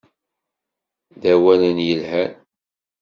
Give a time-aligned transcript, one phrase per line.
[1.21, 2.31] D awalen i yelhan.